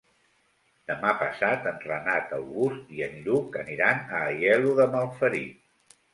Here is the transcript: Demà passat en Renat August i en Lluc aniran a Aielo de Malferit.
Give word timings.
Demà 0.91 1.11
passat 1.19 1.67
en 1.71 1.77
Renat 1.83 2.33
August 2.39 2.89
i 2.97 3.05
en 3.09 3.15
Lluc 3.27 3.61
aniran 3.67 4.03
a 4.09 4.25
Aielo 4.31 4.75
de 4.83 4.91
Malferit. 4.97 5.99